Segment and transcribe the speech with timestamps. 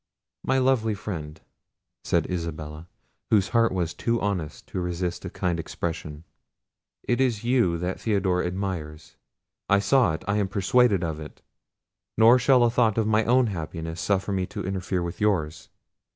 [0.43, 1.39] "My lovely friend,"
[2.03, 2.87] said Isabella,
[3.29, 6.23] whose heart was too honest to resist a kind expression,
[7.03, 9.15] "it is you that Theodore admires;
[9.69, 11.43] I saw it; I am persuaded of it;
[12.17, 15.69] nor shall a thought of my own happiness suffer me to interfere with yours."